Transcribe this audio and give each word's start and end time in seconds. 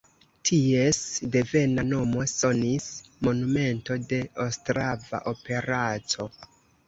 Ties 0.49 0.99
devena 1.33 1.83
nomo 1.89 2.23
sonis 2.31 2.87
Monumento 3.27 3.97
de 4.13 4.21
Ostrava 4.47 5.23
operaco. 5.35 6.29